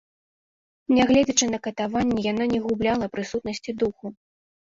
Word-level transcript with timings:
Нягледзячы 0.99 1.45
на 1.55 1.59
катаванні, 1.67 2.25
яна 2.31 2.43
не 2.53 2.59
губляла 2.65 3.05
прысутнасці 3.17 3.71
духу. 3.85 4.05